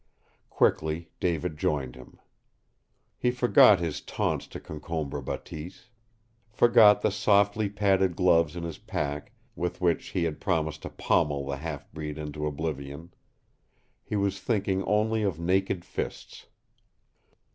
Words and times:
Quickly 0.49 1.11
David 1.19 1.59
joined 1.59 1.95
him. 1.95 2.17
He 3.19 3.29
forgot 3.29 3.79
his 3.79 4.01
taunts 4.01 4.47
to 4.47 4.59
Concombre 4.59 5.21
Bateese, 5.21 5.89
forgot 6.49 7.01
the 7.03 7.11
softly 7.11 7.69
padded 7.69 8.15
gloves 8.15 8.55
in 8.55 8.63
his 8.63 8.79
pack 8.79 9.31
with 9.55 9.79
which 9.79 10.07
he 10.07 10.23
had 10.23 10.41
promised 10.41 10.81
to 10.81 10.89
pommel 10.89 11.45
the 11.45 11.57
half 11.57 11.91
breed 11.91 12.17
into 12.17 12.47
oblivion. 12.47 13.13
He 14.03 14.15
was 14.15 14.39
thinking 14.39 14.83
only 14.85 15.21
of 15.21 15.39
naked 15.39 15.85
fists. 15.85 16.47